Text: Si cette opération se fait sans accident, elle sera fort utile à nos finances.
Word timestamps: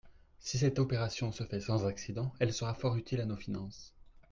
Si 0.39 0.57
cette 0.57 0.79
opération 0.79 1.31
se 1.31 1.43
fait 1.43 1.59
sans 1.59 1.85
accident, 1.85 2.33
elle 2.39 2.51
sera 2.53 2.73
fort 2.73 2.95
utile 2.95 3.21
à 3.21 3.25
nos 3.27 3.35
finances. 3.37 3.93